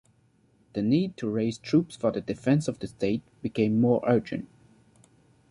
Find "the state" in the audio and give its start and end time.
2.79-3.21